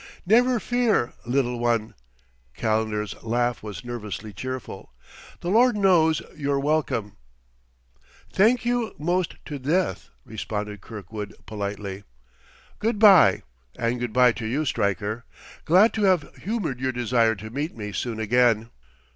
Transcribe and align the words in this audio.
"Never 0.25 0.59
fear, 0.59 1.13
little 1.27 1.59
one!" 1.59 1.93
Calendar's 2.55 3.13
laugh 3.21 3.61
was 3.61 3.85
nervously 3.85 4.33
cheerful. 4.33 4.93
"The 5.41 5.51
Lord 5.51 5.77
knows 5.77 6.23
you're 6.35 6.59
welcome." 6.59 7.17
"Thank 8.33 8.65
you 8.65 8.95
'most 8.97 9.35
to 9.45 9.59
death," 9.59 10.09
responded 10.25 10.81
Kirkwood 10.81 11.35
politely. 11.45 12.03
"Good 12.79 12.97
by 12.97 13.43
and 13.77 13.99
good 13.99 14.11
by 14.11 14.31
to 14.31 14.45
you, 14.47 14.65
Stryker. 14.65 15.23
'Glad 15.65 15.93
to 15.93 16.03
have 16.05 16.35
humored 16.37 16.79
your 16.79 16.91
desire 16.91 17.35
to 17.35 17.51
meet 17.51 17.77
me 17.77 17.91
soon 17.91 18.19
again." 18.19 18.71